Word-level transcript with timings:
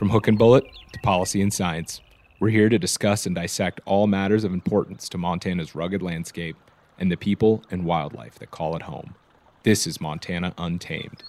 From 0.00 0.08
hook 0.08 0.28
and 0.28 0.38
bullet 0.38 0.64
to 0.94 0.98
policy 1.00 1.42
and 1.42 1.52
science, 1.52 2.00
we're 2.38 2.48
here 2.48 2.70
to 2.70 2.78
discuss 2.78 3.26
and 3.26 3.34
dissect 3.34 3.82
all 3.84 4.06
matters 4.06 4.44
of 4.44 4.54
importance 4.54 5.10
to 5.10 5.18
Montana's 5.18 5.74
rugged 5.74 6.00
landscape 6.00 6.56
and 6.98 7.12
the 7.12 7.18
people 7.18 7.62
and 7.70 7.84
wildlife 7.84 8.38
that 8.38 8.50
call 8.50 8.74
it 8.76 8.80
home. 8.80 9.14
This 9.62 9.86
is 9.86 10.00
Montana 10.00 10.54
Untamed. 10.56 11.22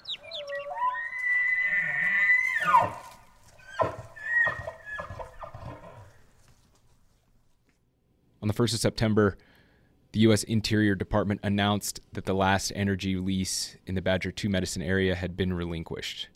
On 8.40 8.48
the 8.48 8.54
1st 8.54 8.72
of 8.72 8.80
September, 8.80 9.36
the 10.12 10.20
U.S. 10.20 10.44
Interior 10.44 10.94
Department 10.94 11.40
announced 11.42 12.00
that 12.14 12.24
the 12.24 12.34
last 12.34 12.72
energy 12.74 13.16
lease 13.16 13.76
in 13.86 13.96
the 13.96 14.00
Badger 14.00 14.32
2 14.32 14.48
Medicine 14.48 14.80
area 14.80 15.14
had 15.14 15.36
been 15.36 15.52
relinquished. 15.52 16.28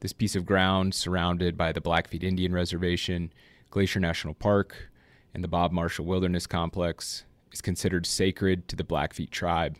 This 0.00 0.12
piece 0.14 0.34
of 0.34 0.46
ground, 0.46 0.94
surrounded 0.94 1.58
by 1.58 1.72
the 1.72 1.80
Blackfeet 1.80 2.24
Indian 2.24 2.54
Reservation, 2.54 3.30
Glacier 3.70 4.00
National 4.00 4.32
Park, 4.32 4.90
and 5.34 5.44
the 5.44 5.48
Bob 5.48 5.72
Marshall 5.72 6.06
Wilderness 6.06 6.46
Complex, 6.46 7.24
is 7.52 7.60
considered 7.60 8.06
sacred 8.06 8.66
to 8.68 8.76
the 8.76 8.84
Blackfeet 8.84 9.30
tribe. 9.30 9.76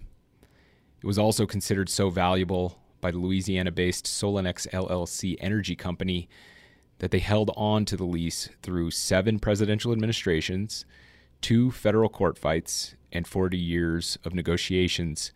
It 1.03 1.07
was 1.07 1.19
also 1.19 1.47
considered 1.47 1.89
so 1.89 2.11
valuable 2.11 2.79
by 3.01 3.11
the 3.11 3.17
Louisiana 3.17 3.71
based 3.71 4.05
Solenex 4.05 4.69
LLC 4.69 5.37
energy 5.41 5.75
company 5.75 6.29
that 6.99 7.11
they 7.11 7.19
held 7.19 7.51
on 7.57 7.87
to 7.87 7.97
the 7.97 8.05
lease 8.05 8.51
through 8.63 8.91
seven 8.91 9.39
presidential 9.39 9.91
administrations, 9.91 10.85
two 11.41 11.71
federal 11.71 12.11
court 12.11 12.37
fights, 12.37 12.95
and 13.11 13.27
40 13.27 13.57
years 13.57 14.19
of 14.23 14.35
negotiations. 14.35 15.33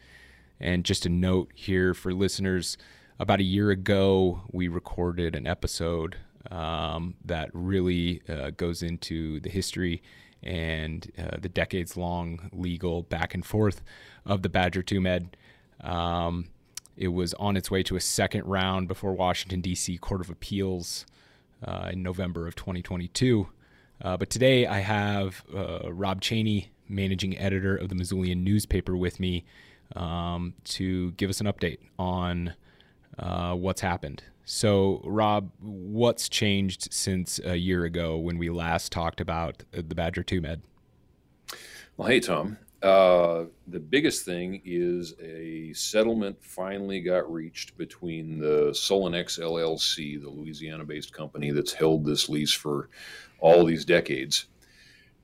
And 0.60 0.84
just 0.84 1.06
a 1.06 1.08
note 1.08 1.50
here 1.54 1.94
for 1.94 2.12
listeners 2.12 2.76
about 3.18 3.40
a 3.40 3.44
year 3.44 3.70
ago, 3.70 4.42
we 4.50 4.68
recorded 4.68 5.34
an 5.34 5.46
episode 5.46 6.16
um, 6.50 7.14
that 7.24 7.50
really 7.52 8.22
uh, 8.28 8.50
goes 8.50 8.82
into 8.82 9.40
the 9.40 9.50
history 9.50 10.02
and 10.42 11.10
uh, 11.18 11.36
the 11.40 11.48
decades 11.48 11.96
long 11.96 12.50
legal 12.52 13.02
back 13.02 13.34
and 13.34 13.46
forth 13.46 13.82
of 14.26 14.42
the 14.42 14.48
Badger 14.48 14.82
2 14.82 15.00
Med. 15.00 15.36
Um, 15.80 16.46
it 16.96 17.08
was 17.08 17.34
on 17.34 17.56
its 17.56 17.70
way 17.70 17.82
to 17.84 17.96
a 17.96 18.00
second 18.00 18.44
round 18.44 18.88
before 18.88 19.12
Washington, 19.12 19.60
D.C. 19.60 19.98
Court 19.98 20.20
of 20.20 20.30
Appeals 20.30 21.06
uh, 21.64 21.90
in 21.92 22.02
November 22.02 22.46
of 22.46 22.54
2022. 22.56 23.48
Uh, 24.02 24.16
but 24.16 24.28
today 24.28 24.66
I 24.66 24.80
have 24.80 25.44
uh, 25.54 25.92
Rob 25.92 26.20
Chaney, 26.20 26.70
managing 26.88 27.38
editor 27.38 27.76
of 27.76 27.88
the 27.88 27.94
Missoulian 27.94 28.42
newspaper, 28.42 28.96
with 28.96 29.18
me 29.18 29.44
um, 29.96 30.54
to 30.64 31.12
give 31.12 31.30
us 31.30 31.40
an 31.40 31.46
update 31.46 31.78
on 31.98 32.54
uh, 33.18 33.54
what's 33.54 33.80
happened. 33.80 34.22
So, 34.44 35.00
Rob, 35.04 35.50
what's 35.60 36.28
changed 36.28 36.92
since 36.92 37.40
a 37.44 37.56
year 37.56 37.84
ago 37.84 38.18
when 38.18 38.36
we 38.36 38.50
last 38.50 38.92
talked 38.92 39.20
about 39.20 39.62
the 39.72 39.94
Badger 39.94 40.22
2 40.22 40.40
Med? 40.40 40.62
Well, 41.96 42.08
hey, 42.08 42.20
Tom. 42.20 42.58
Uh, 42.82 43.46
the 43.68 43.80
biggest 43.80 44.26
thing 44.26 44.60
is 44.62 45.14
a 45.18 45.72
settlement 45.72 46.36
finally 46.44 47.00
got 47.00 47.32
reached 47.32 47.74
between 47.78 48.38
the 48.38 48.72
Solenex 48.72 49.40
LLC, 49.40 50.20
the 50.20 50.28
Louisiana 50.28 50.84
based 50.84 51.10
company 51.10 51.50
that's 51.50 51.72
held 51.72 52.04
this 52.04 52.28
lease 52.28 52.52
for 52.52 52.90
all 53.38 53.64
these 53.64 53.86
decades, 53.86 54.48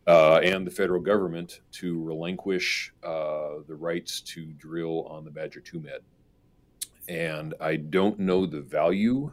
uh, 0.07 0.37
and 0.37 0.67
the 0.67 0.71
federal 0.71 1.03
government 1.03 1.61
to 1.73 2.03
relinquish 2.03 2.95
uh, 3.05 3.57
the 3.69 3.75
rights 3.75 4.23
to 4.23 4.47
drill 4.53 5.03
on 5.03 5.27
the 5.27 5.31
Badger 5.31 5.61
2 5.61 5.81
Med. 5.81 6.01
And 7.11 7.55
I 7.61 7.77
don't 7.77 8.21
know 8.21 8.47
the 8.47 8.61
value 8.61 9.33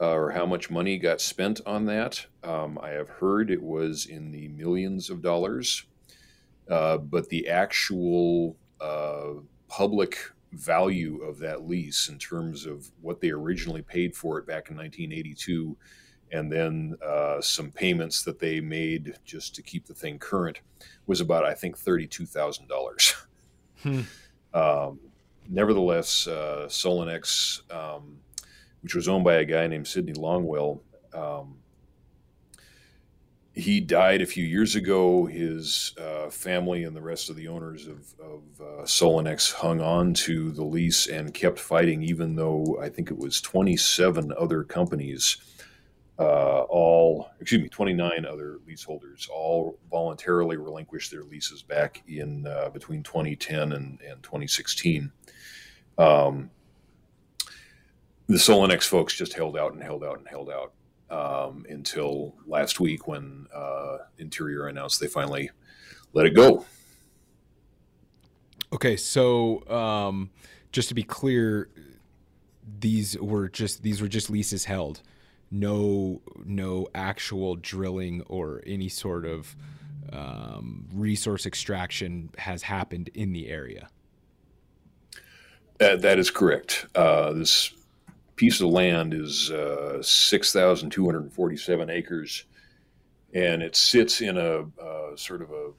uh, 0.00 0.10
or 0.10 0.30
how 0.30 0.46
much 0.46 0.70
money 0.70 0.98
got 0.98 1.20
spent 1.20 1.60
on 1.64 1.86
that. 1.86 2.26
Um, 2.44 2.78
I 2.82 2.90
have 2.90 3.08
heard 3.08 3.50
it 3.50 3.62
was 3.62 4.06
in 4.06 4.30
the 4.30 4.48
millions 4.48 5.10
of 5.10 5.22
dollars 5.22 5.86
uh, 6.68 6.98
but 6.98 7.28
the 7.28 7.48
actual 7.48 8.56
uh, 8.80 9.34
public 9.68 10.16
value 10.52 11.22
of 11.22 11.38
that 11.38 11.66
lease 11.66 12.08
in 12.08 12.18
terms 12.18 12.66
of 12.66 12.90
what 13.00 13.20
they 13.20 13.30
originally 13.30 13.82
paid 13.82 14.14
for 14.14 14.38
it 14.38 14.46
back 14.46 14.70
in 14.70 14.76
1982 14.76 15.76
and 16.30 16.50
then 16.50 16.94
uh, 17.04 17.40
some 17.40 17.70
payments 17.70 18.22
that 18.22 18.38
they 18.38 18.60
made 18.60 19.14
just 19.24 19.54
to 19.54 19.62
keep 19.62 19.86
the 19.86 19.94
thing 19.94 20.18
current 20.18 20.60
was 21.06 21.20
about 21.20 21.44
i 21.44 21.54
think 21.54 21.78
$32000 21.78 23.14
hmm. 23.82 24.00
um, 24.52 25.00
nevertheless 25.48 26.26
uh, 26.26 26.68
um, 27.70 28.18
which 28.82 28.94
was 28.94 29.08
owned 29.08 29.24
by 29.24 29.34
a 29.34 29.44
guy 29.44 29.66
named 29.66 29.86
sidney 29.86 30.12
longwell 30.12 30.80
um, 31.14 31.56
he 33.54 33.80
died 33.80 34.22
a 34.22 34.26
few 34.26 34.44
years 34.44 34.74
ago. 34.76 35.26
His 35.26 35.94
uh, 36.00 36.30
family 36.30 36.84
and 36.84 36.96
the 36.96 37.02
rest 37.02 37.28
of 37.28 37.36
the 37.36 37.48
owners 37.48 37.86
of, 37.86 38.14
of 38.18 38.42
uh, 38.60 38.86
hung 39.52 39.80
on 39.80 40.14
to 40.14 40.50
the 40.52 40.64
lease 40.64 41.06
and 41.06 41.34
kept 41.34 41.58
fighting, 41.58 42.02
even 42.02 42.34
though 42.34 42.78
I 42.80 42.88
think 42.88 43.10
it 43.10 43.18
was 43.18 43.40
27 43.40 44.32
other 44.38 44.64
companies, 44.64 45.36
uh, 46.18 46.62
all, 46.62 47.28
excuse 47.40 47.62
me, 47.62 47.68
29 47.68 48.24
other 48.24 48.58
leaseholders, 48.66 49.28
all 49.32 49.78
voluntarily 49.90 50.56
relinquished 50.56 51.10
their 51.10 51.24
leases 51.24 51.62
back 51.62 52.02
in 52.08 52.46
uh, 52.46 52.70
between 52.70 53.02
2010 53.02 53.72
and, 53.72 54.00
and 54.00 54.22
2016. 54.22 55.12
Um, 55.98 56.50
the 58.28 58.38
Solenex 58.38 58.84
folks 58.84 59.14
just 59.14 59.34
held 59.34 59.56
out 59.56 59.72
and 59.72 59.82
held 59.82 60.04
out 60.04 60.18
and 60.18 60.28
held 60.28 60.50
out 60.50 60.72
um, 61.10 61.66
until 61.68 62.34
last 62.46 62.80
week 62.80 63.06
when 63.06 63.46
uh, 63.54 63.98
Interior 64.18 64.66
announced 64.68 65.00
they 65.00 65.06
finally 65.06 65.50
let 66.12 66.26
it 66.26 66.30
go. 66.30 66.64
Okay, 68.72 68.96
so 68.96 69.68
um, 69.68 70.30
just 70.72 70.88
to 70.88 70.94
be 70.94 71.02
clear, 71.02 71.68
these 72.78 73.18
were 73.18 73.48
just 73.48 73.82
these 73.82 74.00
were 74.00 74.08
just 74.08 74.30
leases 74.30 74.64
held, 74.64 75.02
no 75.50 76.22
no 76.44 76.88
actual 76.94 77.56
drilling 77.56 78.22
or 78.28 78.62
any 78.66 78.88
sort 78.88 79.26
of 79.26 79.54
um, 80.10 80.88
resource 80.94 81.44
extraction 81.44 82.30
has 82.38 82.62
happened 82.62 83.10
in 83.14 83.32
the 83.32 83.48
area. 83.48 83.88
That, 85.78 86.02
that 86.02 86.18
is 86.18 86.30
correct. 86.30 86.86
Uh, 86.94 87.32
this 87.32 87.72
piece 88.36 88.60
of 88.60 88.68
land 88.68 89.14
is 89.14 89.50
uh, 89.50 90.02
6,247 90.02 91.90
acres, 91.90 92.44
and 93.34 93.62
it 93.62 93.76
sits 93.76 94.20
in 94.20 94.36
a 94.36 94.64
uh, 94.82 95.16
sort 95.16 95.42
of 95.42 95.50
a 95.50 95.70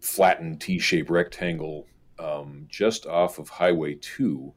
flattened 0.00 0.60
T-shaped 0.60 1.10
rectangle 1.10 1.86
um, 2.18 2.66
just 2.68 3.06
off 3.06 3.38
of 3.38 3.48
Highway 3.48 3.98
2 4.00 4.52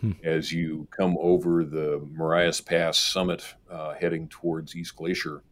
hmm. 0.00 0.12
as 0.22 0.52
you 0.52 0.86
come 0.90 1.16
over 1.20 1.64
the 1.64 2.06
Marias 2.12 2.60
Pass 2.60 2.98
summit 2.98 3.44
uh, 3.70 3.94
heading 3.94 4.28
towards 4.28 4.76
East 4.76 4.96
Glacier. 4.96 5.42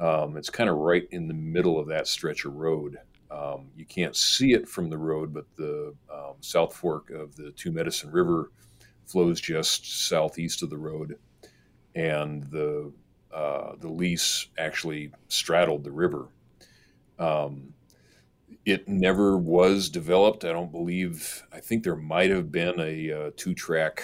Um, 0.00 0.36
it's 0.36 0.50
kind 0.50 0.68
of 0.68 0.76
right 0.76 1.06
in 1.12 1.28
the 1.28 1.34
middle 1.34 1.78
of 1.78 1.86
that 1.88 2.08
stretch 2.08 2.44
of 2.44 2.54
road. 2.54 2.98
Um, 3.30 3.70
you 3.76 3.84
can't 3.84 4.14
see 4.16 4.52
it 4.52 4.68
from 4.68 4.90
the 4.90 4.98
road, 4.98 5.32
but 5.32 5.46
the 5.56 5.94
um, 6.12 6.34
South 6.40 6.74
Fork 6.74 7.10
of 7.10 7.34
the 7.36 7.52
Two 7.52 7.72
Medicine 7.72 8.10
River 8.10 8.50
flows 9.06 9.40
just 9.40 10.06
southeast 10.08 10.62
of 10.62 10.70
the 10.70 10.78
road, 10.78 11.18
and 11.94 12.44
the 12.44 12.92
uh, 13.32 13.72
the 13.80 13.88
lease 13.88 14.46
actually 14.58 15.10
straddled 15.28 15.82
the 15.84 15.90
river. 15.90 16.28
Um, 17.18 17.74
it 18.64 18.88
never 18.88 19.36
was 19.36 19.88
developed. 19.88 20.44
I 20.44 20.52
don't 20.52 20.70
believe. 20.70 21.42
I 21.52 21.60
think 21.60 21.82
there 21.82 21.96
might 21.96 22.30
have 22.30 22.52
been 22.52 22.78
a, 22.78 23.08
a 23.08 23.26
uh, 23.26 23.30
two 23.36 23.54
track 23.54 24.02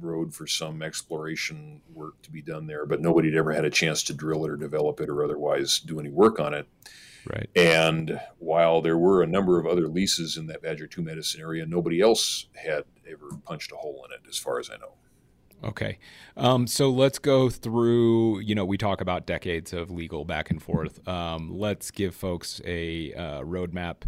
road 0.00 0.34
for 0.34 0.46
some 0.46 0.82
exploration 0.82 1.82
work 1.92 2.20
to 2.22 2.30
be 2.30 2.42
done 2.42 2.66
there, 2.66 2.86
but 2.86 3.00
nobody 3.00 3.28
had 3.28 3.38
ever 3.38 3.52
had 3.52 3.64
a 3.64 3.70
chance 3.70 4.02
to 4.04 4.14
drill 4.14 4.44
it 4.44 4.50
or 4.50 4.56
develop 4.56 5.00
it 5.00 5.08
or 5.08 5.22
otherwise 5.22 5.80
do 5.80 6.00
any 6.00 6.08
work 6.08 6.40
on 6.40 6.54
it. 6.54 6.66
Right. 7.26 7.48
And 7.54 8.20
while 8.38 8.82
there 8.82 8.98
were 8.98 9.22
a 9.22 9.26
number 9.26 9.58
of 9.58 9.66
other 9.66 9.88
leases 9.88 10.36
in 10.36 10.46
that 10.46 10.62
Badger 10.62 10.86
2 10.86 11.02
Medicine 11.02 11.40
area, 11.40 11.64
nobody 11.66 12.00
else 12.00 12.46
had 12.54 12.84
ever 13.08 13.30
punched 13.44 13.72
a 13.72 13.76
hole 13.76 14.04
in 14.08 14.14
it, 14.14 14.28
as 14.28 14.38
far 14.38 14.58
as 14.58 14.70
I 14.70 14.76
know. 14.76 14.94
Okay. 15.64 15.98
Um, 16.36 16.66
so 16.66 16.90
let's 16.90 17.18
go 17.18 17.48
through, 17.48 18.40
you 18.40 18.54
know, 18.54 18.64
we 18.64 18.76
talk 18.76 19.00
about 19.00 19.26
decades 19.26 19.72
of 19.72 19.90
legal 19.90 20.24
back 20.24 20.50
and 20.50 20.60
forth. 20.60 21.06
Um, 21.06 21.56
let's 21.56 21.90
give 21.90 22.14
folks 22.14 22.60
a 22.64 23.12
uh, 23.14 23.42
roadmap, 23.42 24.02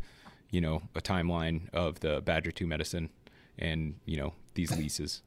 you 0.51 0.61
know, 0.61 0.83
a 0.97 1.01
timeline 1.01 1.69
of 1.73 2.01
the 2.01 2.21
Badger 2.23 2.51
2 2.51 2.67
medicine 2.67 3.11
and, 3.57 3.95
you 4.05 4.17
know, 4.17 4.35
these 4.55 4.77
leases. 4.77 5.23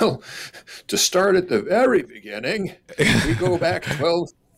Well, 0.00 0.22
to 0.88 0.96
start 0.96 1.36
at 1.36 1.48
the 1.48 1.60
very 1.60 2.02
beginning, 2.02 2.74
we 2.98 3.34
go 3.34 3.58
back 3.58 3.84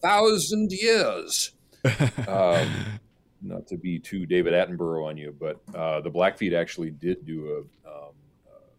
12,000 0.02 0.72
years. 0.72 1.52
Um, 2.28 3.00
not 3.44 3.66
to 3.66 3.76
be 3.76 3.99
too 3.99 4.25
David 4.25 4.52
Attenborough 4.52 5.08
on 5.08 5.16
you, 5.16 5.34
but 5.38 5.60
uh, 5.75 6.00
the 6.00 6.10
Blackfeet 6.10 6.54
actually 6.54 6.90
did 6.90 7.26
do 7.26 7.66
a, 7.84 7.90
um, 7.90 8.12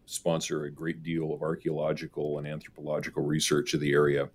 sponsor 0.06 0.64
a 0.64 0.70
great 0.70 1.02
deal 1.02 1.34
of 1.34 1.42
archaeological 1.42 2.38
and 2.38 2.46
anthropological 2.46 3.22
research 3.22 3.74
of 3.74 3.80
the 3.80 3.92
area. 3.92 4.30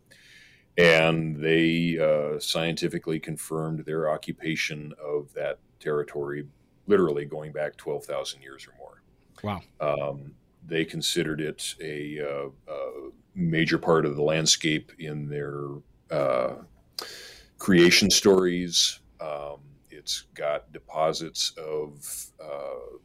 And 0.77 1.35
they 1.35 1.97
uh, 1.99 2.39
scientifically 2.39 3.19
confirmed 3.19 3.85
their 3.85 4.11
occupation 4.11 4.93
of 5.03 5.33
that 5.33 5.57
territory, 5.79 6.45
literally 6.85 7.25
going 7.25 7.51
back 7.51 7.75
12,000 7.77 8.41
years 8.41 8.67
or 8.67 8.75
more. 8.77 9.01
Wow. 9.43 9.61
Um, 9.81 10.33
they 10.65 10.85
considered 10.85 11.41
it 11.41 11.73
a, 11.81 12.19
uh, 12.19 12.49
a, 12.71 13.09
major 13.35 13.77
part 13.77 14.05
of 14.05 14.15
the 14.15 14.21
landscape 14.21 14.91
in 14.99 15.27
their 15.27 15.63
uh, 16.11 16.55
creation 17.57 18.09
stories. 18.09 18.99
Um, 19.19 19.59
it's 19.89 20.23
got 20.33 20.71
deposits 20.71 21.53
of 21.57 22.31
uh, 22.41 22.97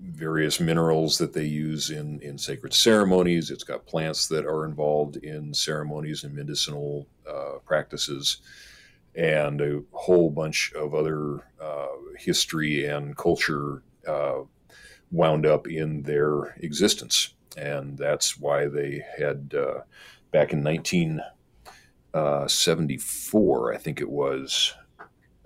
various 0.00 0.60
minerals 0.60 1.18
that 1.18 1.32
they 1.32 1.44
use 1.44 1.90
in, 1.90 2.20
in 2.20 2.38
sacred 2.38 2.74
ceremonies. 2.74 3.50
It's 3.50 3.64
got 3.64 3.86
plants 3.86 4.28
that 4.28 4.44
are 4.44 4.64
involved 4.64 5.16
in 5.16 5.54
ceremonies 5.54 6.24
and 6.24 6.34
medicinal 6.34 7.06
uh, 7.28 7.58
practices, 7.64 8.38
and 9.14 9.60
a 9.60 9.82
whole 9.92 10.30
bunch 10.30 10.72
of 10.74 10.94
other 10.94 11.44
uh, 11.60 11.86
history 12.18 12.86
and 12.86 13.16
culture 13.16 13.82
uh, 14.06 14.40
wound 15.10 15.46
up 15.46 15.66
in 15.66 16.02
their 16.02 16.54
existence. 16.60 17.34
And 17.56 17.96
that's 17.96 18.38
why 18.38 18.68
they 18.68 19.02
had, 19.18 19.54
uh, 19.56 19.80
back 20.30 20.52
in 20.52 20.62
1974, 20.62 21.35
uh, 22.16 23.72
I 23.74 23.76
think 23.78 24.00
it 24.00 24.08
was, 24.08 24.74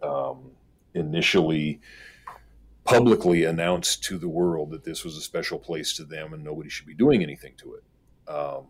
um, 0.03 0.53
initially 0.95 1.81
publicly 2.85 3.45
announced 3.45 4.03
to 4.05 4.19
the 4.19 4.29
world 4.29 4.71
that 4.71 4.85
this 4.85 5.05
was 5.05 5.17
a 5.17 5.21
special 5.21 5.59
place 5.59 5.93
to 5.95 6.05
them 6.05 6.33
and 6.33 6.43
nobody 6.43 6.69
should 6.69 6.87
be 6.87 6.95
doing 6.95 7.23
anything 7.23 7.55
to 7.59 7.75
it. 7.75 7.85
Um, 8.33 8.67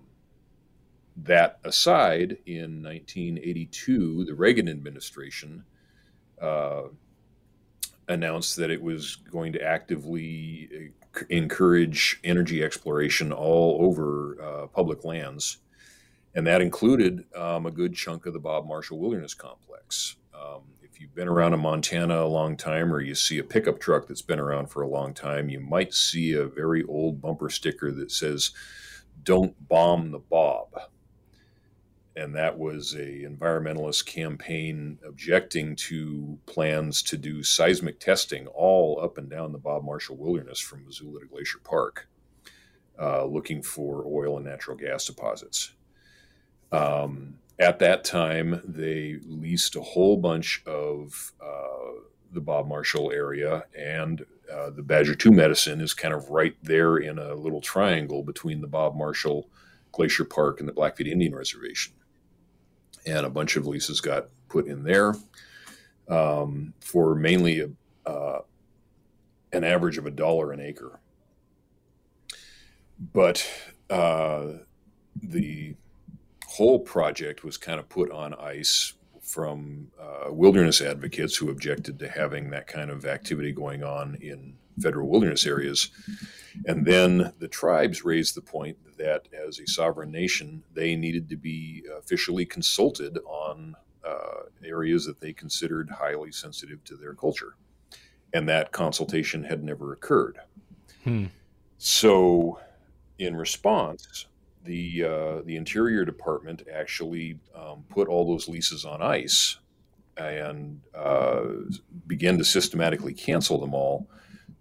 that 1.16 1.58
aside, 1.64 2.38
in 2.46 2.82
1982, 2.82 4.24
the 4.24 4.34
Reagan 4.34 4.68
administration 4.68 5.64
uh, 6.40 6.82
announced 8.08 8.56
that 8.56 8.70
it 8.70 8.82
was 8.82 9.16
going 9.16 9.52
to 9.52 9.62
actively 9.62 10.92
encourage 11.28 12.20
energy 12.24 12.62
exploration 12.62 13.32
all 13.32 13.84
over 13.84 14.42
uh, 14.42 14.66
public 14.68 15.04
lands. 15.04 15.58
And 16.34 16.46
that 16.46 16.62
included 16.62 17.24
um, 17.34 17.66
a 17.66 17.70
good 17.70 17.94
chunk 17.94 18.26
of 18.26 18.32
the 18.32 18.38
Bob 18.38 18.66
Marshall 18.66 18.98
Wilderness 18.98 19.34
Complex. 19.34 20.16
Um, 20.32 20.62
if 20.80 21.00
you've 21.00 21.14
been 21.14 21.28
around 21.28 21.54
in 21.54 21.60
Montana 21.60 22.22
a 22.22 22.26
long 22.26 22.56
time 22.56 22.92
or 22.92 23.00
you 23.00 23.14
see 23.14 23.38
a 23.38 23.44
pickup 23.44 23.80
truck 23.80 24.06
that's 24.06 24.22
been 24.22 24.38
around 24.38 24.68
for 24.68 24.82
a 24.82 24.88
long 24.88 25.12
time, 25.12 25.48
you 25.48 25.58
might 25.58 25.92
see 25.92 26.32
a 26.32 26.46
very 26.46 26.84
old 26.84 27.20
bumper 27.20 27.50
sticker 27.50 27.90
that 27.92 28.12
says, 28.12 28.52
Don't 29.24 29.68
bomb 29.68 30.12
the 30.12 30.18
Bob. 30.18 30.68
And 32.14 32.34
that 32.34 32.58
was 32.58 32.94
a 32.94 33.24
environmentalist 33.24 34.04
campaign 34.06 34.98
objecting 35.06 35.74
to 35.76 36.38
plans 36.46 37.02
to 37.04 37.16
do 37.16 37.42
seismic 37.42 37.98
testing 37.98 38.46
all 38.48 39.00
up 39.02 39.16
and 39.16 39.30
down 39.30 39.52
the 39.52 39.58
Bob 39.58 39.84
Marshall 39.84 40.16
Wilderness 40.16 40.60
from 40.60 40.84
Missoula 40.84 41.20
to 41.20 41.26
Glacier 41.26 41.60
Park, 41.64 42.08
uh, 43.00 43.24
looking 43.24 43.62
for 43.62 44.04
oil 44.06 44.36
and 44.36 44.44
natural 44.44 44.76
gas 44.76 45.06
deposits. 45.06 45.72
Um, 46.72 47.34
at 47.58 47.78
that 47.80 48.04
time, 48.04 48.60
they 48.64 49.18
leased 49.26 49.76
a 49.76 49.82
whole 49.82 50.16
bunch 50.16 50.62
of 50.66 51.32
uh, 51.42 52.00
the 52.32 52.40
Bob 52.40 52.68
Marshall 52.68 53.12
area, 53.12 53.64
and 53.76 54.24
uh, 54.52 54.70
the 54.70 54.82
Badger 54.82 55.14
2 55.14 55.30
medicine 55.30 55.80
is 55.80 55.94
kind 55.94 56.14
of 56.14 56.30
right 56.30 56.56
there 56.62 56.96
in 56.96 57.18
a 57.18 57.34
little 57.34 57.60
triangle 57.60 58.22
between 58.22 58.60
the 58.60 58.66
Bob 58.66 58.96
Marshall 58.96 59.48
Glacier 59.92 60.24
Park 60.24 60.60
and 60.60 60.68
the 60.68 60.72
Blackfeet 60.72 61.06
Indian 61.06 61.34
Reservation. 61.34 61.92
And 63.06 63.26
a 63.26 63.30
bunch 63.30 63.56
of 63.56 63.66
leases 63.66 64.00
got 64.00 64.28
put 64.48 64.66
in 64.66 64.82
there 64.82 65.14
um, 66.08 66.74
for 66.80 67.14
mainly 67.14 67.60
a, 67.60 67.70
uh, 68.08 68.40
an 69.52 69.64
average 69.64 69.98
of 69.98 70.06
a 70.06 70.10
dollar 70.10 70.52
an 70.52 70.60
acre. 70.60 71.00
But 73.12 73.46
uh, 73.88 74.46
the 75.22 75.74
whole 76.50 76.80
project 76.80 77.44
was 77.44 77.56
kind 77.56 77.78
of 77.78 77.88
put 77.88 78.10
on 78.10 78.34
ice 78.34 78.94
from 79.22 79.86
uh, 80.00 80.32
wilderness 80.32 80.80
advocates 80.80 81.36
who 81.36 81.48
objected 81.48 81.96
to 82.00 82.08
having 82.08 82.50
that 82.50 82.66
kind 82.66 82.90
of 82.90 83.06
activity 83.06 83.52
going 83.52 83.84
on 83.84 84.16
in 84.20 84.54
federal 84.82 85.08
wilderness 85.08 85.46
areas. 85.46 85.90
And 86.66 86.84
then 86.84 87.32
the 87.38 87.46
tribes 87.46 88.04
raised 88.04 88.34
the 88.34 88.40
point 88.40 88.76
that 88.98 89.28
as 89.32 89.60
a 89.60 89.66
sovereign 89.66 90.10
nation, 90.10 90.64
they 90.74 90.96
needed 90.96 91.28
to 91.28 91.36
be 91.36 91.84
officially 91.96 92.44
consulted 92.44 93.16
on 93.24 93.76
uh, 94.04 94.42
areas 94.64 95.06
that 95.06 95.20
they 95.20 95.32
considered 95.32 95.88
highly 95.88 96.32
sensitive 96.32 96.82
to 96.84 96.96
their 96.96 97.14
culture. 97.14 97.54
And 98.34 98.48
that 98.48 98.72
consultation 98.72 99.44
had 99.44 99.62
never 99.62 99.92
occurred. 99.92 100.38
Hmm. 101.04 101.26
So, 101.78 102.58
in 103.18 103.36
response, 103.36 104.26
the 104.64 105.04
uh, 105.04 105.42
the 105.44 105.56
Interior 105.56 106.04
Department 106.04 106.62
actually 106.72 107.38
um, 107.54 107.84
put 107.88 108.08
all 108.08 108.26
those 108.26 108.48
leases 108.48 108.84
on 108.84 109.02
ice 109.02 109.58
and 110.16 110.80
uh, 110.94 111.42
began 112.06 112.36
to 112.38 112.44
systematically 112.44 113.14
cancel 113.14 113.58
them 113.58 113.74
all 113.74 114.06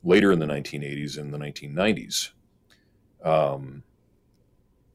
later 0.04 0.32
in 0.32 0.40
the 0.40 0.46
1980s 0.46 1.18
and 1.18 1.34
the 1.34 1.38
1990s. 1.38 2.30
Um, 3.24 3.84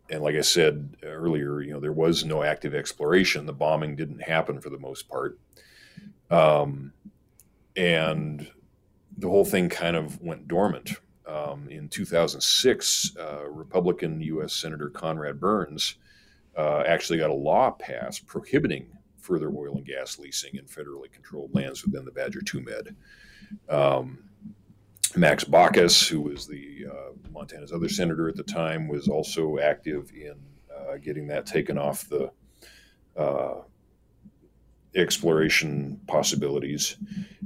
and 0.09 0.23
like 0.23 0.37
I 0.37 0.41
said 0.41 0.97
earlier, 1.03 1.61
you 1.61 1.73
know 1.73 1.81
there 1.81 1.93
was 1.93 2.25
no 2.25 2.43
active 2.43 2.75
exploration. 2.75 3.47
The 3.47 3.53
bombing 3.53 3.97
didn't 3.97 4.23
happen 4.23 4.61
for 4.61 4.71
the 4.71 4.79
most 4.79 5.09
part, 5.09 5.39
um, 6.31 6.93
and 7.77 8.51
the 9.17 9.29
whole 9.29 9.45
thing 9.45 9.69
kind 9.69 9.97
of 9.97 10.21
went 10.21 10.49
dormant 10.49 10.99
um, 11.26 11.69
in 11.69 11.88
2006, 11.88 13.17
uh, 13.19 13.49
Republican 13.49 14.21
U.S. 14.21 14.53
Senator 14.53 14.91
Conrad 14.91 15.41
Burns 15.41 15.97
uh, 16.56 16.82
actually 16.87 17.19
got 17.19 17.31
a 17.31 17.35
law 17.35 17.71
passed 17.71 18.26
prohibiting 18.26 18.87
further 19.19 19.49
oil 19.49 19.76
and 19.76 19.87
gas 19.87 20.19
leasing 20.19 20.55
in 20.56 20.65
federally 20.67 21.11
controlled 21.11 21.55
lands 21.55 21.85
within 21.85 22.05
the 22.05 22.11
Badger 22.11 22.43
2 22.43 22.61
Med. 22.61 22.97
Um, 23.69 24.19
Max 25.17 25.44
Baucus, 25.44 26.06
who 26.09 26.21
was 26.21 26.47
the 26.47 26.87
uh, 26.91 27.31
Montana's 27.31 27.73
other 27.73 27.88
senator 27.88 28.29
at 28.29 28.37
the 28.37 28.43
time, 28.43 28.88
was 28.88 29.09
also 29.09 29.59
active 29.59 30.10
in 30.15 30.34
uh, 30.77 30.96
getting 30.99 31.27
that 31.29 31.46
taken 31.46 31.79
off 31.79 32.08
the 32.08 32.31
uh, 33.17 33.63
exploration 34.96 36.01
possibilities. 36.06 36.96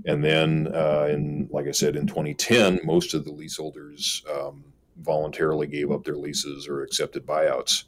And 0.07 0.23
then, 0.23 0.69
uh, 0.75 1.09
in 1.11 1.49
like 1.51 1.67
I 1.67 1.73
said, 1.73 1.97
in 1.97 2.07
2010, 2.07 2.81
most 2.85 3.15
of 3.15 3.25
the 3.25 3.33
leaseholders 3.33 4.23
um, 4.33 4.65
voluntarily 5.01 5.67
gave 5.67 5.91
up 5.91 6.05
their 6.05 6.17
leases 6.17 6.69
or 6.69 6.83
accepted 6.83 7.27
buyouts. 7.27 7.85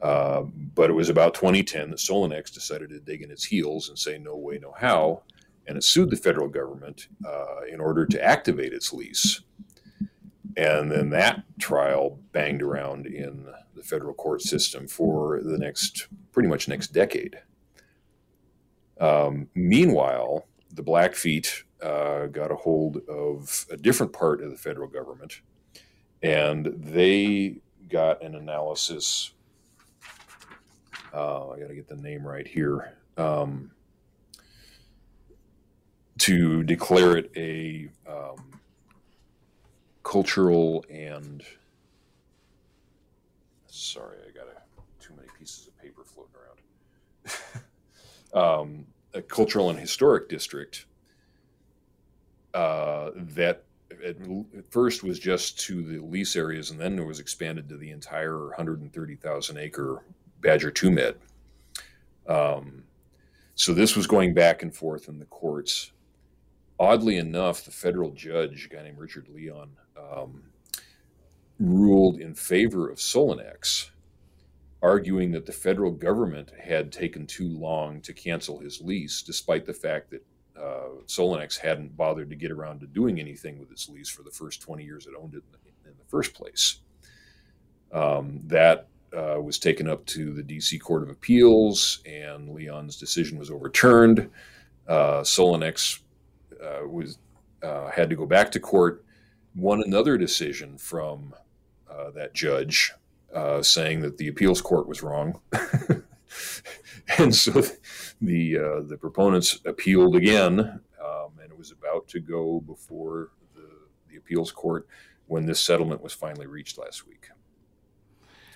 Uh, 0.00 0.42
but 0.74 0.88
it 0.88 0.94
was 0.94 1.10
about 1.10 1.34
2010 1.34 1.90
that 1.90 1.98
Solenex 1.98 2.52
decided 2.52 2.88
to 2.90 3.00
dig 3.00 3.22
in 3.22 3.30
its 3.30 3.44
heels 3.44 3.88
and 3.88 3.98
say 3.98 4.18
no 4.18 4.34
way, 4.36 4.58
no 4.58 4.72
how, 4.78 5.22
and 5.66 5.76
it 5.76 5.84
sued 5.84 6.10
the 6.10 6.16
federal 6.16 6.48
government 6.48 7.08
uh, 7.26 7.60
in 7.70 7.80
order 7.80 8.06
to 8.06 8.22
activate 8.22 8.72
its 8.72 8.92
lease. 8.92 9.42
And 10.56 10.90
then 10.90 11.10
that 11.10 11.42
trial 11.58 12.18
banged 12.32 12.62
around 12.62 13.06
in 13.06 13.46
the 13.76 13.82
federal 13.82 14.14
court 14.14 14.42
system 14.42 14.88
for 14.88 15.40
the 15.42 15.58
next, 15.58 16.08
pretty 16.32 16.48
much 16.48 16.66
next 16.66 16.88
decade. 16.88 17.40
Um, 19.00 19.48
meanwhile, 19.54 20.46
the 20.72 20.82
Blackfeet 20.82 21.64
uh, 21.82 22.26
got 22.26 22.52
a 22.52 22.56
hold 22.56 22.98
of 23.08 23.66
a 23.70 23.76
different 23.76 24.12
part 24.12 24.42
of 24.42 24.50
the 24.50 24.56
federal 24.58 24.88
government, 24.88 25.40
and 26.22 26.66
they 26.76 27.56
got 27.88 28.22
an 28.22 28.34
analysis. 28.34 29.32
Uh, 31.12 31.48
I 31.50 31.58
got 31.58 31.68
to 31.68 31.74
get 31.74 31.88
the 31.88 31.96
name 31.96 32.26
right 32.26 32.46
here. 32.46 32.92
Um, 33.16 33.72
to 36.18 36.62
declare 36.64 37.16
it 37.16 37.32
a 37.34 37.88
um, 38.06 38.60
cultural 40.02 40.84
and 40.90 41.42
sorry, 43.66 44.18
I 44.28 44.30
got 44.32 44.46
a, 44.46 45.02
too 45.02 45.14
many 45.16 45.28
pieces 45.38 45.68
of 45.68 45.78
paper 45.78 46.02
floating 46.04 46.34
around. 46.36 47.59
um, 48.34 48.86
a 49.14 49.22
cultural 49.22 49.70
and 49.70 49.78
historic 49.78 50.28
district 50.28 50.86
uh, 52.54 53.10
that 53.14 53.64
at, 54.04 54.16
first 54.70 55.02
was 55.02 55.18
just 55.18 55.58
to 55.60 55.82
the 55.82 55.98
lease 55.98 56.36
areas, 56.36 56.70
and 56.70 56.80
then 56.80 56.98
it 56.98 57.04
was 57.04 57.20
expanded 57.20 57.68
to 57.68 57.76
the 57.76 57.90
entire 57.90 58.46
130,000 58.48 59.58
acre 59.58 60.02
Badger 60.40 60.70
2 60.70 60.90
Med. 60.90 61.16
Um, 62.26 62.84
so 63.54 63.74
this 63.74 63.96
was 63.96 64.06
going 64.06 64.32
back 64.32 64.62
and 64.62 64.74
forth 64.74 65.08
in 65.08 65.18
the 65.18 65.26
courts. 65.26 65.92
Oddly 66.78 67.18
enough, 67.18 67.64
the 67.64 67.70
federal 67.70 68.10
judge, 68.12 68.66
a 68.66 68.74
guy 68.74 68.82
named 68.82 68.98
Richard 68.98 69.28
Leon, 69.28 69.70
um, 69.98 70.42
ruled 71.58 72.20
in 72.20 72.34
favor 72.34 72.88
of 72.88 72.98
Solenex, 72.98 73.90
arguing 74.82 75.32
that 75.32 75.46
the 75.46 75.52
federal 75.52 75.90
government 75.90 76.50
had 76.58 76.90
taken 76.90 77.26
too 77.26 77.48
long 77.48 78.00
to 78.00 78.12
cancel 78.12 78.58
his 78.58 78.80
lease, 78.80 79.22
despite 79.22 79.66
the 79.66 79.74
fact 79.74 80.10
that 80.10 80.24
uh, 80.58 80.88
hadn't 81.62 81.96
bothered 81.96 82.30
to 82.30 82.36
get 82.36 82.50
around 82.50 82.80
to 82.80 82.86
doing 82.86 83.18
anything 83.20 83.58
with 83.58 83.70
its 83.70 83.88
lease 83.88 84.08
for 84.08 84.22
the 84.22 84.30
first 84.30 84.60
20 84.62 84.84
years 84.84 85.06
it 85.06 85.12
owned 85.20 85.34
it 85.34 85.42
in 85.52 85.52
the, 85.52 85.90
in 85.90 85.96
the 85.98 86.04
first 86.06 86.34
place. 86.34 86.80
Um, 87.92 88.40
that 88.46 88.88
uh, 89.16 89.40
was 89.40 89.58
taken 89.58 89.88
up 89.88 90.06
to 90.06 90.32
the 90.32 90.42
DC 90.42 90.80
Court 90.80 91.02
of 91.02 91.10
Appeals, 91.10 92.02
and 92.06 92.50
Leon's 92.50 92.96
decision 92.96 93.38
was 93.38 93.50
overturned. 93.50 94.30
Uh, 94.86 95.22
uh, 96.62 96.86
was 96.86 97.18
uh, 97.62 97.90
had 97.90 98.10
to 98.10 98.16
go 98.16 98.26
back 98.26 98.50
to 98.52 98.60
court, 98.60 99.04
won 99.54 99.82
another 99.84 100.16
decision 100.16 100.78
from 100.78 101.34
uh, 101.90 102.10
that 102.10 102.34
judge 102.34 102.92
uh, 103.34 103.62
saying 103.62 104.00
that 104.00 104.18
the 104.18 104.28
appeals 104.28 104.60
court 104.60 104.88
was 104.88 105.02
wrong. 105.02 105.40
and 107.18 107.34
so 107.34 107.62
the 108.20 108.58
uh, 108.58 108.82
the 108.82 108.96
proponents 109.00 109.60
appealed 109.64 110.16
again, 110.16 110.60
um, 110.60 111.30
and 111.42 111.50
it 111.50 111.58
was 111.58 111.72
about 111.72 112.08
to 112.08 112.20
go 112.20 112.60
before 112.60 113.30
the, 113.54 113.68
the 114.08 114.16
appeals 114.16 114.52
court 114.52 114.86
when 115.26 115.46
this 115.46 115.60
settlement 115.60 116.02
was 116.02 116.12
finally 116.12 116.46
reached 116.46 116.78
last 116.78 117.06
week. 117.06 117.28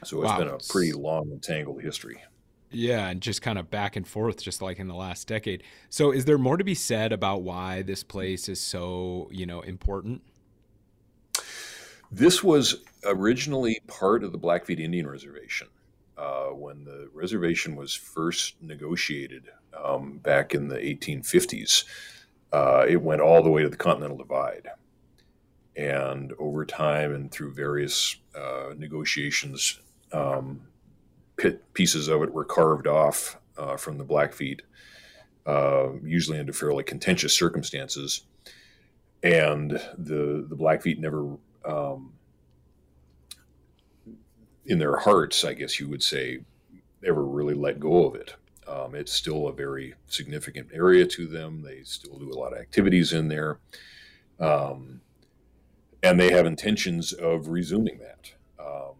So 0.04 0.22
it's 0.22 0.30
wow. 0.30 0.38
been 0.38 0.48
a 0.48 0.58
pretty 0.68 0.92
long 0.92 1.30
and 1.30 1.42
tangled 1.42 1.82
history. 1.82 2.20
Yeah, 2.70 3.08
and 3.08 3.20
just 3.20 3.40
kind 3.40 3.58
of 3.58 3.70
back 3.70 3.94
and 3.94 4.06
forth, 4.06 4.42
just 4.42 4.60
like 4.60 4.78
in 4.78 4.88
the 4.88 4.94
last 4.94 5.28
decade. 5.28 5.62
So, 5.90 6.10
is 6.10 6.24
there 6.24 6.38
more 6.38 6.56
to 6.56 6.64
be 6.64 6.74
said 6.74 7.12
about 7.12 7.42
why 7.42 7.82
this 7.82 8.02
place 8.02 8.48
is 8.48 8.60
so, 8.60 9.28
you 9.30 9.46
know, 9.46 9.60
important? 9.60 10.22
This 12.14 12.44
was 12.44 12.84
originally 13.04 13.80
part 13.88 14.22
of 14.22 14.30
the 14.30 14.38
Blackfeet 14.38 14.78
Indian 14.78 15.08
Reservation 15.08 15.66
uh, 16.16 16.50
when 16.50 16.84
the 16.84 17.08
reservation 17.12 17.74
was 17.74 17.92
first 17.92 18.54
negotiated 18.62 19.50
um, 19.76 20.18
back 20.18 20.54
in 20.54 20.68
the 20.68 20.76
1850s. 20.76 21.82
Uh, 22.52 22.86
it 22.88 23.02
went 23.02 23.20
all 23.20 23.42
the 23.42 23.50
way 23.50 23.64
to 23.64 23.68
the 23.68 23.76
Continental 23.76 24.16
Divide. 24.16 24.68
And 25.74 26.32
over 26.38 26.64
time 26.64 27.12
and 27.12 27.32
through 27.32 27.52
various 27.52 28.14
uh, 28.36 28.74
negotiations, 28.76 29.80
um, 30.12 30.68
pieces 31.72 32.06
of 32.06 32.22
it 32.22 32.32
were 32.32 32.44
carved 32.44 32.86
off 32.86 33.40
uh, 33.58 33.76
from 33.76 33.98
the 33.98 34.04
Blackfeet, 34.04 34.62
uh, 35.46 35.88
usually 36.04 36.38
under 36.38 36.52
fairly 36.52 36.84
contentious 36.84 37.36
circumstances. 37.36 38.22
And 39.24 39.72
the 39.98 40.46
the 40.48 40.54
Blackfeet 40.54 41.00
never 41.00 41.38
um, 41.64 42.12
in 44.66 44.78
their 44.78 44.96
hearts, 44.96 45.44
I 45.44 45.54
guess 45.54 45.78
you 45.78 45.88
would 45.88 46.02
say, 46.02 46.40
ever 47.04 47.24
really 47.24 47.54
let 47.54 47.80
go 47.80 48.06
of 48.06 48.14
it. 48.14 48.34
Um, 48.66 48.94
it's 48.94 49.12
still 49.12 49.48
a 49.48 49.52
very 49.52 49.94
significant 50.06 50.68
area 50.72 51.06
to 51.06 51.26
them. 51.26 51.62
They 51.62 51.82
still 51.82 52.18
do 52.18 52.30
a 52.30 52.38
lot 52.38 52.52
of 52.54 52.58
activities 52.58 53.12
in 53.12 53.28
there. 53.28 53.58
Um, 54.40 55.00
and 56.02 56.18
they 56.18 56.32
have 56.32 56.46
intentions 56.46 57.12
of 57.12 57.48
resuming 57.48 57.98
that. 57.98 58.32
Um, 58.58 58.94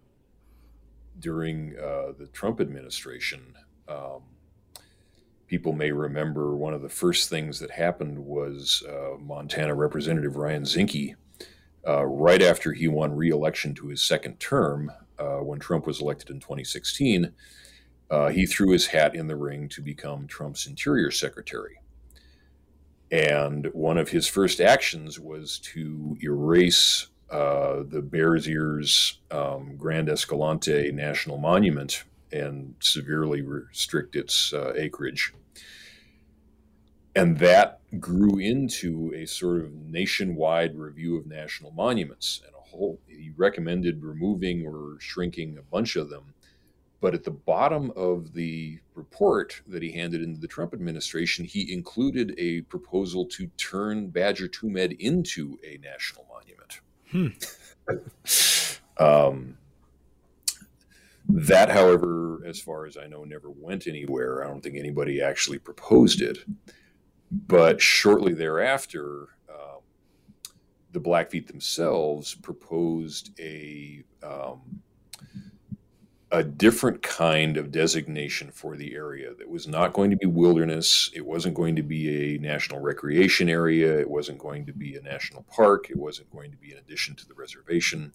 during 1.19 1.77
uh, 1.79 2.13
the 2.19 2.29
Trump 2.33 2.61
administration, 2.61 3.55
um, 3.89 4.23
people 5.47 5.73
may 5.73 5.93
remember 5.93 6.57
one 6.57 6.75
of 6.75 6.83
the 6.83 6.89
first 6.89 7.31
things 7.31 7.59
that 7.61 7.71
happened 7.71 8.19
was 8.19 8.83
uh, 8.89 9.19
Montana 9.19 9.75
Representative 9.75 10.37
Ryan 10.37 10.65
Zinke, 10.65 11.15
uh, 11.87 12.05
right 12.05 12.43
after 12.43 12.73
he 12.73 12.89
won 12.89 13.15
re 13.15 13.31
election 13.31 13.75
to 13.75 13.89
his 13.89 14.03
second 14.03 14.41
term, 14.41 14.91
uh, 15.19 15.39
when 15.39 15.61
Trump 15.61 15.87
was 15.87 16.01
elected 16.01 16.31
in 16.31 16.41
2016, 16.41 17.33
uh, 18.11 18.29
he 18.29 18.47
threw 18.47 18.71
his 18.71 18.87
hat 18.87 19.15
in 19.15 19.27
the 19.27 19.37
ring 19.37 19.69
to 19.69 19.81
become 19.81 20.27
Trump's 20.27 20.67
Interior 20.67 21.11
Secretary. 21.11 21.81
And 23.11 23.67
one 23.73 23.99
of 23.99 24.09
his 24.09 24.27
first 24.27 24.61
actions 24.61 25.21
was 25.21 25.59
to 25.61 26.17
erase 26.21 27.09
uh, 27.31 27.83
the 27.87 28.03
Bears 28.03 28.49
Ears 28.49 29.21
um, 29.31 29.77
Grand 29.77 30.09
Escalante 30.09 30.91
National 30.93 31.39
Monument 31.39 32.05
and 32.33 32.75
severely 32.81 33.41
restrict 33.43 34.17
its 34.17 34.53
uh, 34.53 34.73
acreage. 34.77 35.33
And 37.17 37.39
that 37.39 37.81
grew 38.01 38.39
into 38.39 39.13
a 39.15 39.27
sort 39.27 39.63
of 39.63 39.73
nationwide 39.73 40.77
review 40.77 41.17
of 41.17 41.27
national 41.27 41.71
monuments. 41.71 42.41
And 42.45 42.55
a 42.55 42.61
whole, 42.61 42.99
he 43.07 43.33
recommended 43.37 44.03
removing 44.03 44.67
or 44.67 44.97
shrinking 44.99 45.57
a 45.59 45.63
bunch 45.63 45.97
of 45.97 46.11
them. 46.11 46.35
But 47.01 47.15
at 47.15 47.23
the 47.23 47.31
bottom 47.31 47.93
of 47.97 48.33
the 48.33 48.79
report 48.95 49.61
that 49.67 49.83
he 49.83 49.93
handed 49.93 50.23
into 50.23 50.41
the 50.41 50.49
Trump 50.49 50.73
administration, 50.73 51.45
he 51.45 51.73
included 51.73 52.35
a 52.39 52.63
proposal 52.63 53.27
to 53.27 53.47
turn 53.59 54.09
Badger 54.09 54.49
2 54.49 54.71
Med 54.71 54.93
into 54.93 55.59
a 55.63 55.79
national 55.79 56.27
monument. 56.33 56.81
Hmm. 57.11 57.29
um, 59.05 59.59
that, 61.29 61.71
however, 61.71 62.43
as 62.47 62.59
far 62.59 62.87
as 62.87 62.97
I 62.97 63.07
know, 63.07 63.25
never 63.25 63.51
went 63.51 63.87
anywhere. 63.87 64.43
I 64.43 64.49
don't 64.49 64.63
think 64.63 64.77
anybody 64.77 65.23
actually 65.23 65.59
proposed 65.59 66.23
it. 66.23 66.39
But 67.47 67.81
shortly 67.81 68.33
thereafter, 68.33 69.29
the 70.95 71.01
Blackfeet 71.01 71.49
themselves 71.49 72.35
proposed 72.35 73.39
a 73.39 74.05
um, 74.23 74.81
a 76.31 76.43
different 76.43 77.03
kind 77.03 77.57
of 77.57 77.71
designation 77.71 78.51
for 78.51 78.77
the 78.77 78.95
area 78.95 79.35
that 79.35 79.49
was 79.49 79.69
not 79.69 79.93
going 79.93 80.11
to 80.11 80.17
be 80.17 80.27
wilderness. 80.27 81.11
It 81.15 81.25
wasn't 81.25 81.55
going 81.55 81.77
to 81.77 81.83
be 81.83 82.35
a 82.35 82.39
national 82.39 82.81
recreation 82.81 83.49
area. 83.49 83.99
It 84.01 84.11
wasn't 84.11 84.39
going 84.39 84.67
to 84.67 84.73
be 84.73 84.97
a 84.97 85.03
national 85.03 85.45
park. 85.45 85.91
It 85.91 85.97
wasn't 85.97 86.31
going 86.31 86.51
to 86.51 86.57
be 86.57 86.73
an 86.73 86.79
addition 86.79 87.15
to 87.17 87.29
the 87.29 87.35
reservation. 87.35 88.13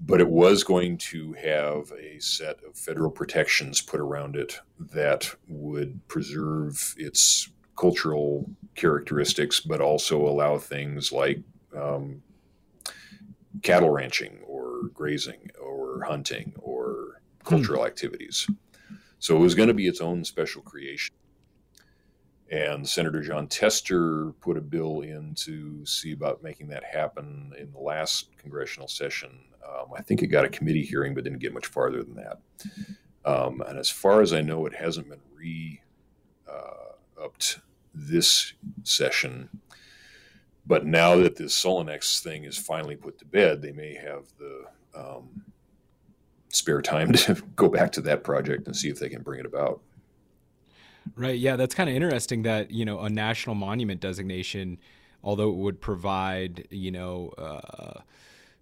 But 0.00 0.20
it 0.20 0.28
was 0.28 0.64
going 0.64 0.98
to 0.98 1.34
have 1.34 1.92
a 1.92 2.18
set 2.20 2.62
of 2.64 2.76
federal 2.76 3.10
protections 3.10 3.82
put 3.82 4.00
around 4.00 4.36
it 4.36 4.60
that 4.78 5.34
would 5.48 6.06
preserve 6.08 6.94
its 6.96 7.50
cultural 7.76 8.48
characteristics, 8.74 9.60
but 9.60 9.80
also 9.80 10.26
allow 10.26 10.58
things 10.58 11.12
like 11.12 11.40
um, 11.76 12.22
cattle 13.62 13.90
ranching 13.90 14.38
or 14.46 14.88
grazing 14.94 15.50
or 15.60 16.04
hunting 16.04 16.52
or 16.58 17.22
cultural 17.44 17.80
hmm. 17.80 17.86
activities. 17.86 18.46
So 19.18 19.36
it 19.36 19.40
was 19.40 19.54
going 19.54 19.68
to 19.68 19.74
be 19.74 19.86
its 19.86 20.00
own 20.00 20.24
special 20.24 20.62
creation. 20.62 21.14
And 22.50 22.88
Senator 22.88 23.22
Jon 23.22 23.48
Tester 23.48 24.32
put 24.40 24.56
a 24.56 24.60
bill 24.60 25.00
in 25.00 25.34
to 25.36 25.84
see 25.84 26.12
about 26.12 26.44
making 26.44 26.68
that 26.68 26.84
happen 26.84 27.52
in 27.58 27.72
the 27.72 27.80
last 27.80 28.36
congressional 28.36 28.86
session. 28.86 29.30
Um, 29.66 29.86
I 29.96 30.02
think 30.02 30.22
it 30.22 30.28
got 30.28 30.44
a 30.44 30.48
committee 30.48 30.84
hearing, 30.84 31.12
but 31.12 31.24
didn't 31.24 31.40
get 31.40 31.52
much 31.52 31.66
farther 31.66 32.04
than 32.04 32.14
that. 32.14 32.38
Um, 33.24 33.62
and 33.66 33.78
as 33.78 33.90
far 33.90 34.22
as 34.22 34.32
I 34.32 34.42
know, 34.42 34.64
it 34.66 34.74
hasn't 34.74 35.08
been 35.08 35.18
re 35.34 35.80
uh, 36.48 36.85
upped 37.22 37.60
this 37.94 38.52
session. 38.82 39.48
But 40.66 40.84
now 40.84 41.16
that 41.16 41.36
this 41.36 41.60
Solenex 41.60 42.20
thing 42.20 42.44
is 42.44 42.58
finally 42.58 42.96
put 42.96 43.18
to 43.18 43.24
bed, 43.24 43.62
they 43.62 43.72
may 43.72 43.94
have 43.94 44.24
the 44.38 44.64
um, 44.94 45.44
spare 46.48 46.82
time 46.82 47.12
to 47.12 47.34
go 47.54 47.68
back 47.68 47.92
to 47.92 48.00
that 48.02 48.24
project 48.24 48.66
and 48.66 48.76
see 48.76 48.88
if 48.88 48.98
they 48.98 49.08
can 49.08 49.22
bring 49.22 49.40
it 49.40 49.46
about. 49.46 49.80
Right. 51.14 51.38
Yeah, 51.38 51.54
that's 51.54 51.74
kind 51.74 51.88
of 51.88 51.94
interesting 51.94 52.42
that 52.42 52.72
you 52.72 52.84
know 52.84 53.00
a 53.00 53.08
national 53.08 53.54
monument 53.54 54.00
designation, 54.00 54.78
although 55.22 55.50
it 55.50 55.56
would 55.56 55.80
provide 55.80 56.66
you 56.70 56.90
know. 56.90 57.32
Uh, 57.38 58.00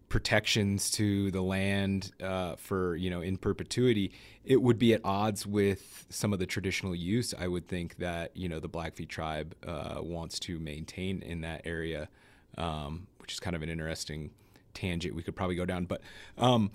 protections 0.09 0.91
to 0.93 1.31
the 1.31 1.43
land 1.43 2.13
uh, 2.23 2.57
for 2.57 2.97
you 2.97 3.11
know 3.11 3.21
in 3.21 3.37
perpetuity, 3.37 4.13
it 4.45 4.61
would 4.61 4.79
be 4.79 4.95
at 4.95 5.01
odds 5.05 5.47
with 5.47 6.07
some 6.11 6.33
of 6.33 6.39
the 6.39 6.47
traditional 6.47 6.95
use. 6.95 7.35
I 7.39 7.49
would 7.49 7.67
think 7.67 7.97
that 7.97 8.37
you 8.37 8.49
know 8.49 8.61
the 8.61 8.69
Blackfeet 8.69 9.09
tribe 9.09 9.55
uh, 9.67 9.97
wants 10.01 10.39
to 10.41 10.59
maintain 10.59 11.23
in 11.23 11.41
that 11.43 11.63
area, 11.65 12.09
um, 12.57 13.07
which 13.19 13.33
is 13.33 13.41
kind 13.41 13.57
of 13.57 13.63
an 13.63 13.69
interesting 13.69 14.31
tangent 14.75 15.15
we 15.15 15.23
could 15.23 15.37
probably 15.37 15.57
go 15.57 15.65
down. 15.65 15.85
But 15.87 16.03
um, 16.37 16.71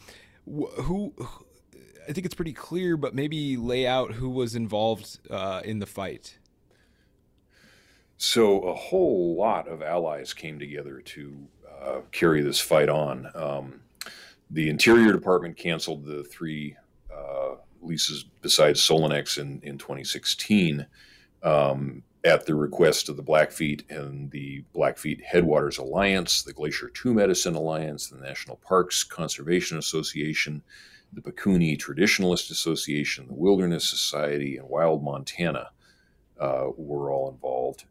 who, 0.46 1.14
I 2.08 2.14
think 2.14 2.26
it's 2.26 2.36
pretty 2.36 2.54
clear, 2.54 2.98
but 2.98 3.14
maybe 3.14 3.58
lay 3.58 3.86
out 3.86 4.14
who 4.14 4.30
was 4.30 4.56
involved 4.56 5.20
uh, 5.30 5.62
in 5.64 5.80
the 5.80 5.86
fight. 5.86 6.38
So 8.18 8.60
a 8.62 8.74
whole 8.74 9.36
lot 9.36 9.68
of 9.68 9.82
allies 9.82 10.34
came 10.34 10.60
together 10.60 11.00
to 11.00 11.48
uh, 11.82 12.02
carry 12.12 12.42
this 12.42 12.60
fight 12.60 12.90
on. 12.90 13.30
Um, 13.36 13.82
the 14.52 14.70
Interior 14.70 15.12
Department 15.12 15.58
canceled 15.58 16.06
the 16.06 16.24
three 16.24 16.76
uh, 17.14 17.56
leases 17.82 18.26
besides 18.42 18.86
Solenex 18.86 19.38
in, 19.38 19.60
in 19.64 19.78
2016. 19.78 20.86
Um, 21.44 22.04
at 22.26 22.46
the 22.46 22.56
request 22.56 23.08
of 23.08 23.16
the 23.16 23.24
Blackfeet 23.24 23.90
and 23.90 24.30
the 24.32 24.64
Blackfeet 24.74 25.24
Headwaters 25.24 25.78
Alliance, 25.78 26.42
the 26.42 26.54
Glacier 26.54 26.90
Two 26.90 27.14
Medicine 27.14 27.56
Alliance, 27.56 28.08
the 28.08 28.20
National 28.20 28.58
Parks 28.58 29.04
Conservation 29.04 29.78
Association, 29.78 30.62
the 31.14 31.22
Pikuni 31.22 31.78
Traditionalist 31.78 32.52
Association, 32.52 33.28
the 33.28 33.34
Wilderness 33.34 33.88
Society, 33.90 34.58
and 34.58 34.68
Wild 34.68 35.04
Montana 35.04 35.70
uh, 36.40 36.68
were 36.76 37.12
all 37.12 37.32
involved. 37.32 37.86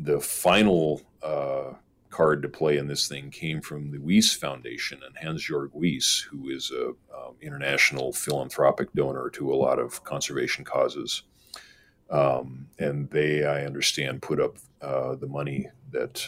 The 0.00 0.20
final 0.20 1.02
uh, 1.22 1.74
card 2.16 2.40
to 2.40 2.48
play 2.48 2.78
in 2.78 2.86
this 2.88 3.06
thing 3.06 3.30
came 3.30 3.60
from 3.60 3.90
the 3.90 3.98
Wyss 3.98 4.32
Foundation 4.32 5.00
and 5.04 5.14
Hans-Georg 5.18 5.70
Wyss, 5.74 6.20
who 6.20 6.48
is 6.48 6.70
a 6.70 6.88
um, 7.14 7.34
international 7.42 8.10
philanthropic 8.10 8.90
donor 8.94 9.28
to 9.30 9.52
a 9.52 9.54
lot 9.54 9.78
of 9.78 10.02
conservation 10.02 10.64
causes. 10.64 11.24
Um, 12.08 12.68
and 12.78 13.10
they, 13.10 13.44
I 13.44 13.66
understand, 13.66 14.22
put 14.22 14.40
up 14.40 14.56
uh, 14.80 15.16
the 15.16 15.26
money 15.26 15.68
that 15.92 16.26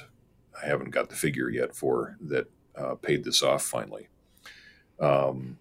I 0.62 0.66
haven't 0.66 0.90
got 0.90 1.08
the 1.08 1.16
figure 1.16 1.48
yet 1.48 1.74
for 1.74 2.18
that 2.20 2.50
uh, 2.76 2.96
paid 2.96 3.24
this 3.24 3.42
off 3.42 3.62
finally. 3.62 4.08
Um, 5.00 5.58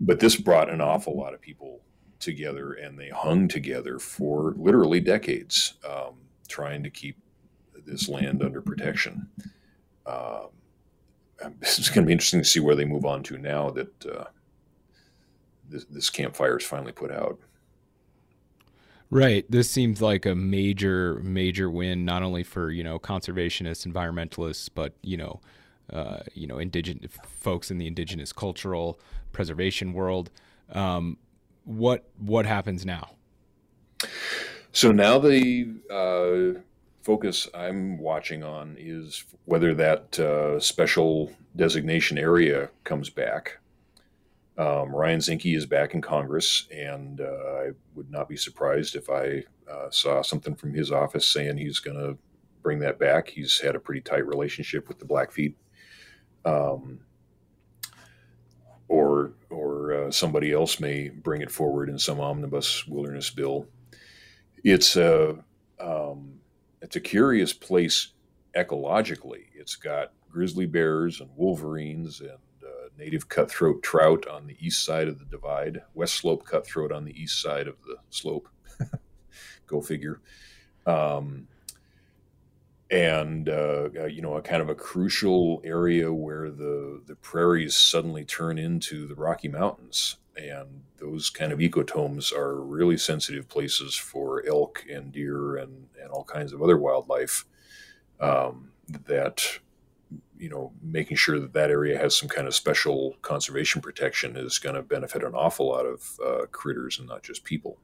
but 0.00 0.18
this 0.18 0.34
brought 0.34 0.70
an 0.70 0.80
awful 0.80 1.16
lot 1.16 1.34
of 1.34 1.40
people 1.40 1.82
together, 2.18 2.72
and 2.72 2.98
they 2.98 3.10
hung 3.10 3.46
together 3.46 4.00
for 4.00 4.54
literally 4.56 4.98
decades, 4.98 5.74
um, 5.88 6.14
trying 6.48 6.82
to 6.82 6.90
keep 6.90 7.16
this 7.86 8.08
land 8.08 8.42
under 8.42 8.60
protection. 8.60 9.28
Um, 10.06 10.48
it's 11.60 11.88
going 11.88 12.04
to 12.04 12.06
be 12.06 12.12
interesting 12.12 12.40
to 12.40 12.48
see 12.48 12.60
where 12.60 12.76
they 12.76 12.84
move 12.84 13.04
on 13.04 13.22
to 13.24 13.38
now 13.38 13.70
that 13.70 14.06
uh, 14.06 14.24
this, 15.68 15.84
this 15.86 16.10
campfire 16.10 16.58
is 16.58 16.64
finally 16.64 16.92
put 16.92 17.10
out. 17.10 17.38
Right. 19.10 19.44
This 19.50 19.70
seems 19.70 20.00
like 20.00 20.24
a 20.24 20.34
major, 20.34 21.20
major 21.22 21.70
win, 21.70 22.04
not 22.04 22.22
only 22.22 22.44
for 22.44 22.70
you 22.70 22.82
know 22.82 22.98
conservationists, 22.98 23.86
environmentalists, 23.86 24.70
but 24.74 24.94
you 25.02 25.18
know, 25.18 25.40
uh, 25.92 26.20
you 26.32 26.46
know, 26.46 26.58
indigenous 26.58 27.12
folks 27.26 27.70
in 27.70 27.76
the 27.76 27.86
indigenous 27.86 28.32
cultural 28.32 28.98
preservation 29.32 29.92
world. 29.92 30.30
Um, 30.72 31.18
what 31.64 32.08
what 32.18 32.46
happens 32.46 32.86
now? 32.86 33.10
So 34.72 34.92
now 34.92 35.18
the 35.18 35.74
uh, 35.90 36.60
focus 37.02 37.48
I'm 37.54 37.98
watching 37.98 38.42
on 38.42 38.76
is 38.78 39.24
whether 39.44 39.74
that 39.74 40.18
uh, 40.18 40.60
special 40.60 41.32
designation 41.56 42.18
area 42.18 42.70
comes 42.84 43.10
back. 43.10 43.58
Um, 44.58 44.94
Ryan 44.94 45.20
Zinke 45.20 45.56
is 45.56 45.66
back 45.66 45.94
in 45.94 46.00
Congress, 46.02 46.68
and 46.70 47.20
uh, 47.20 47.24
I 47.24 47.70
would 47.94 48.10
not 48.10 48.28
be 48.28 48.36
surprised 48.36 48.96
if 48.96 49.08
I 49.08 49.44
uh, 49.70 49.90
saw 49.90 50.22
something 50.22 50.54
from 50.54 50.74
his 50.74 50.92
office 50.92 51.26
saying 51.26 51.56
he's 51.56 51.80
going 51.80 51.96
to 51.96 52.16
bring 52.62 52.78
that 52.80 52.98
back. 52.98 53.28
He's 53.28 53.58
had 53.58 53.74
a 53.74 53.80
pretty 53.80 54.02
tight 54.02 54.26
relationship 54.26 54.88
with 54.88 54.98
the 54.98 55.06
Blackfeet. 55.06 55.54
Um, 56.44 57.00
or 58.92 59.32
or 59.48 59.94
uh, 59.94 60.10
somebody 60.10 60.52
else 60.52 60.78
may 60.78 61.08
bring 61.08 61.40
it 61.40 61.50
forward 61.50 61.88
in 61.88 61.98
some 61.98 62.20
omnibus 62.20 62.86
wilderness 62.86 63.30
bill. 63.30 63.66
It's 64.64 64.96
a 64.96 65.42
um, 65.80 66.34
it's 66.82 66.96
a 66.96 67.00
curious 67.00 67.52
place 67.52 68.08
ecologically. 68.56 69.44
It's 69.54 69.76
got 69.76 70.12
grizzly 70.28 70.66
bears 70.66 71.20
and 71.20 71.30
wolverines 71.36 72.20
and 72.20 72.30
uh, 72.62 72.88
native 72.98 73.28
cutthroat 73.28 73.82
trout 73.82 74.26
on 74.26 74.46
the 74.46 74.56
east 74.60 74.84
side 74.84 75.08
of 75.08 75.18
the 75.18 75.24
divide, 75.24 75.82
west 75.94 76.14
slope 76.14 76.44
cutthroat 76.44 76.92
on 76.92 77.04
the 77.04 77.18
east 77.18 77.40
side 77.40 77.68
of 77.68 77.76
the 77.86 77.96
slope. 78.10 78.48
Go 79.66 79.80
figure. 79.80 80.20
Um, 80.84 81.46
and 82.90 83.48
uh, 83.48 83.88
uh, 83.98 84.04
you 84.04 84.20
know 84.20 84.36
a 84.36 84.42
kind 84.42 84.60
of 84.60 84.68
a 84.68 84.74
crucial 84.74 85.62
area 85.64 86.12
where 86.12 86.50
the 86.50 87.00
the 87.06 87.14
prairies 87.16 87.74
suddenly 87.74 88.24
turn 88.24 88.58
into 88.58 89.06
the 89.06 89.14
Rocky 89.14 89.48
Mountains, 89.48 90.16
and 90.36 90.82
those 90.98 91.30
kind 91.30 91.52
of 91.52 91.58
ecotones 91.58 92.32
are 92.32 92.60
really 92.60 92.96
sensitive 92.96 93.48
places 93.48 93.94
for 93.94 94.44
elk 94.46 94.84
and 94.90 95.12
deer 95.12 95.56
and 95.56 95.88
and 96.00 96.10
all 96.10 96.24
kinds 96.24 96.52
of 96.52 96.62
other 96.62 96.78
wildlife. 96.78 97.44
Um, 98.20 98.70
that 99.06 99.58
you 100.38 100.48
know 100.48 100.72
making 100.82 101.16
sure 101.16 101.38
that 101.40 101.52
that 101.52 101.70
area 101.70 101.98
has 101.98 102.16
some 102.16 102.28
kind 102.28 102.46
of 102.46 102.54
special 102.54 103.16
conservation 103.22 103.80
protection 103.80 104.36
is 104.36 104.58
going 104.58 104.74
to 104.74 104.82
benefit 104.82 105.22
an 105.22 105.34
awful 105.34 105.68
lot 105.68 105.86
of 105.86 106.18
uh, 106.24 106.46
critters 106.50 106.98
and 106.98 107.08
not 107.08 107.22
just 107.22 107.44
people. 107.44 107.78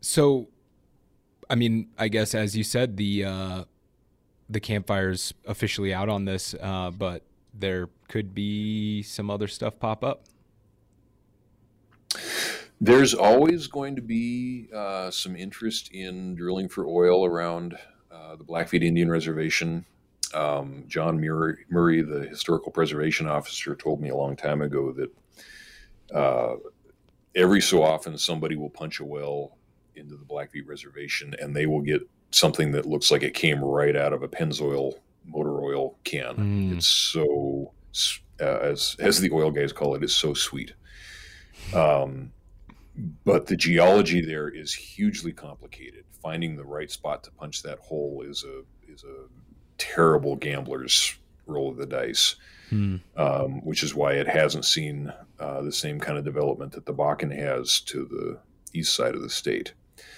So 0.00 0.48
I 1.48 1.54
mean, 1.54 1.88
I 1.98 2.08
guess 2.08 2.34
as 2.34 2.56
you 2.56 2.64
said, 2.64 2.96
the 2.96 3.24
uh, 3.24 3.64
the 4.48 4.60
campfire's 4.60 5.34
officially 5.46 5.92
out 5.92 6.08
on 6.08 6.24
this, 6.24 6.54
uh, 6.60 6.90
but 6.90 7.24
there 7.54 7.88
could 8.08 8.34
be 8.34 9.02
some 9.02 9.30
other 9.30 9.48
stuff 9.48 9.78
pop 9.78 10.04
up. 10.04 10.24
There's 12.80 13.14
always 13.14 13.68
going 13.68 13.94
to 13.96 14.02
be 14.02 14.68
uh, 14.74 15.10
some 15.10 15.36
interest 15.36 15.92
in 15.92 16.34
drilling 16.34 16.68
for 16.68 16.86
oil 16.86 17.24
around 17.24 17.78
uh, 18.10 18.36
the 18.36 18.44
Blackfeet 18.44 18.82
Indian 18.82 19.08
Reservation. 19.08 19.84
Um, 20.34 20.84
John 20.88 21.20
Murray, 21.20 21.58
Murray, 21.70 22.02
the 22.02 22.26
historical 22.26 22.72
preservation 22.72 23.28
officer, 23.28 23.76
told 23.76 24.00
me 24.00 24.08
a 24.08 24.16
long 24.16 24.34
time 24.34 24.62
ago 24.62 24.92
that 24.92 26.16
uh, 26.16 26.56
every 27.36 27.60
so 27.60 27.82
often 27.82 28.18
somebody 28.18 28.56
will 28.56 28.70
punch 28.70 28.98
a 28.98 29.04
well 29.04 29.56
into 29.94 30.16
the 30.16 30.24
Blackfeet 30.24 30.66
Reservation, 30.66 31.34
and 31.38 31.54
they 31.54 31.66
will 31.66 31.82
get 31.82 32.02
something 32.30 32.72
that 32.72 32.86
looks 32.86 33.10
like 33.10 33.22
it 33.22 33.34
came 33.34 33.62
right 33.62 33.94
out 33.94 34.12
of 34.12 34.22
a 34.22 34.28
Pennzoil 34.28 34.94
motor 35.26 35.62
oil 35.62 35.98
can. 36.04 36.36
Mm. 36.36 36.76
It's 36.76 36.86
so, 36.86 37.72
uh, 38.40 38.44
as 38.44 38.96
as 38.98 39.20
the 39.20 39.30
oil 39.30 39.50
guys 39.50 39.72
call 39.72 39.94
it, 39.94 40.02
it's 40.02 40.14
so 40.14 40.34
sweet. 40.34 40.74
Um, 41.74 42.32
but 43.24 43.46
the 43.46 43.56
geology 43.56 44.20
there 44.20 44.48
is 44.48 44.72
hugely 44.72 45.32
complicated. 45.32 46.04
Finding 46.22 46.56
the 46.56 46.64
right 46.64 46.90
spot 46.90 47.24
to 47.24 47.30
punch 47.32 47.62
that 47.62 47.78
hole 47.78 48.22
is 48.26 48.44
a 48.44 48.62
is 48.90 49.04
a 49.04 49.26
terrible 49.78 50.36
gambler's 50.36 51.16
roll 51.46 51.70
of 51.70 51.76
the 51.76 51.86
dice. 51.86 52.36
Hmm. 52.70 52.96
Um, 53.18 53.60
which 53.66 53.82
is 53.82 53.94
why 53.94 54.12
it 54.14 54.26
hasn't 54.26 54.64
seen 54.64 55.12
uh, 55.38 55.60
the 55.60 55.72
same 55.72 56.00
kind 56.00 56.16
of 56.16 56.24
development 56.24 56.72
that 56.72 56.86
the 56.86 56.94
Bakken 56.94 57.36
has 57.36 57.80
to 57.82 58.06
the 58.06 58.38
east 58.72 58.94
side 58.94 59.14
of 59.14 59.20
the 59.20 59.28
state. 59.28 59.74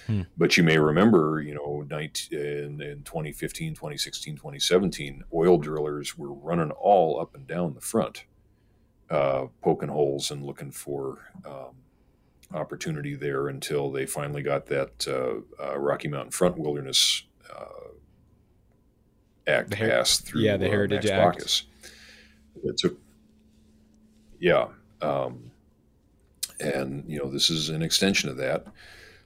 Hmm. 0.07 0.23
But 0.37 0.57
you 0.57 0.63
may 0.63 0.79
remember, 0.79 1.41
you 1.41 1.55
know, 1.55 1.81
in, 1.81 2.81
in 2.81 3.03
2015, 3.05 3.75
2016, 3.75 4.37
2017, 4.37 5.25
oil 5.33 5.59
drillers 5.59 6.19
were 6.19 6.33
running 6.33 6.71
all 6.73 7.21
up 7.21 7.35
and 7.35 7.47
down 7.47 7.75
the 7.75 7.81
front, 7.81 8.25
uh, 9.11 9.47
poking 9.63 9.89
holes 9.89 10.31
and 10.31 10.45
looking 10.45 10.71
for 10.71 11.31
um, 11.47 11.75
opportunity 12.53 13.15
there 13.15 13.49
until 13.49 13.91
they 13.91 14.07
finally 14.07 14.43
got 14.43 14.67
that 14.67 15.07
uh, 15.09 15.65
uh, 15.65 15.79
Rocky 15.79 16.09
Mountain 16.09 16.33
Front 16.33 16.59
Wilderness 16.59 17.25
uh, 17.51 17.89
Act 19.47 19.75
her- 19.75 19.89
passed 19.89 20.27
through. 20.27 20.43
Yeah, 20.43 20.57
the 20.57 20.67
uh, 20.67 20.71
Heritage 20.71 21.07
Act. 21.07 21.39
Baucus. 21.39 21.63
It 22.63 22.77
took, 22.79 22.99
yeah. 24.39 24.69
Um, 25.03 25.51
and, 26.61 27.05
you 27.07 27.19
know, 27.19 27.31
this 27.31 27.51
is 27.51 27.69
an 27.69 27.83
extension 27.83 28.29
of 28.29 28.37
that 28.37 28.67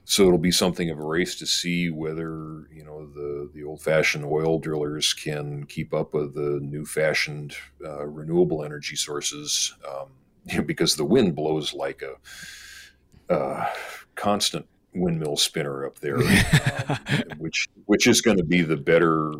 so 0.09 0.25
it'll 0.25 0.39
be 0.39 0.49
something 0.49 0.89
of 0.89 0.97
a 0.97 1.05
race 1.05 1.35
to 1.35 1.45
see 1.45 1.91
whether 1.91 2.67
you 2.73 2.83
know 2.83 3.05
the 3.13 3.47
the 3.53 3.63
old 3.63 3.79
fashioned 3.79 4.25
oil 4.25 4.57
drillers 4.57 5.13
can 5.13 5.63
keep 5.67 5.93
up 5.93 6.15
with 6.15 6.33
the 6.33 6.59
new 6.63 6.83
fashioned 6.83 7.53
uh, 7.85 8.03
renewable 8.07 8.65
energy 8.65 8.95
sources 8.95 9.75
um, 9.87 10.07
you 10.45 10.57
know, 10.57 10.63
because 10.63 10.95
the 10.95 11.05
wind 11.05 11.35
blows 11.35 11.75
like 11.75 12.01
a 12.01 13.33
uh, 13.33 13.67
constant 14.15 14.67
windmill 14.95 15.37
spinner 15.37 15.85
up 15.85 15.99
there 15.99 16.17
um, 16.89 16.97
which 17.37 17.69
which 17.85 18.07
is 18.07 18.19
going 18.19 18.37
to 18.37 18.43
be 18.43 18.63
the 18.63 18.77
better 18.77 19.31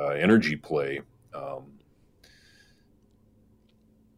uh, 0.00 0.08
energy 0.08 0.56
play 0.56 1.00
um, 1.32 1.62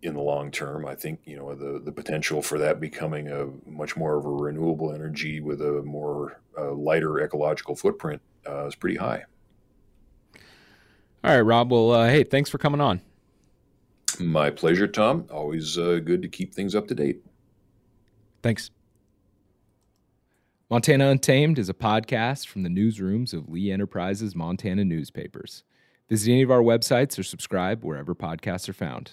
in 0.03 0.15
the 0.15 0.21
long 0.21 0.51
term, 0.51 0.87
I 0.87 0.95
think 0.95 1.21
you 1.25 1.37
know 1.37 1.55
the 1.55 1.79
the 1.79 1.93
potential 1.93 2.43
for 2.43 2.59
that 2.59 2.81
becoming 2.81 3.29
a 3.29 3.47
much 3.69 3.97
more 3.97 4.17
of 4.17 4.25
a 4.25 4.31
renewable 4.31 4.93
energy 4.95 5.41
with 5.41 5.61
a 5.61 5.83
more 5.83 6.41
uh, 6.59 6.73
lighter 6.73 7.21
ecological 7.21 7.77
footprint 7.77 8.23
uh, 8.49 8.67
is 8.67 8.75
pretty 8.75 8.97
high. 8.97 9.25
All 11.23 11.35
right, 11.35 11.41
Rob. 11.41 11.71
Well, 11.71 11.93
uh, 11.93 12.09
hey, 12.09 12.25
thanks 12.25 12.49
for 12.49 12.59
coming 12.59 12.81
on. 12.81 13.03
My 14.19 14.51
pleasure, 14.51 14.87
Tom. 14.87 15.27
Always 15.31 15.79
uh, 15.79 16.01
good 16.03 16.23
to 16.23 16.29
keep 16.29 16.55
things 16.55 16.75
up 16.75 16.89
to 16.89 16.95
date. 16.95 17.23
Thanks. 18.43 18.71
Montana 20.71 21.09
Untamed 21.09 21.59
is 21.59 21.69
a 21.69 21.75
podcast 21.75 22.47
from 22.47 22.63
the 22.63 22.69
newsrooms 22.69 23.35
of 23.35 23.49
Lee 23.49 23.73
Enterprises 23.73 24.37
Montana 24.37 24.85
newspapers. 24.85 25.65
Visit 26.09 26.31
any 26.31 26.43
of 26.43 26.51
our 26.51 26.63
websites 26.63 27.19
or 27.19 27.23
subscribe 27.23 27.85
wherever 27.85 28.15
podcasts 28.15 28.69
are 28.69 28.73
found. 28.73 29.13